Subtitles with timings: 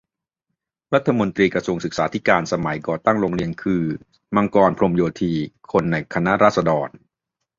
[0.93, 3.83] รัฐมนตรีกระทรวงศึกษาธิการสมัยก่อตั้งโรงเรียนคือ
[4.35, 5.33] มังกร พรหมโยธี
[5.71, 6.89] คนในคณะราษฎร